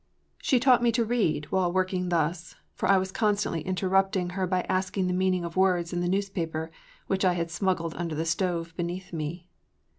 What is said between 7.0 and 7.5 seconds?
which I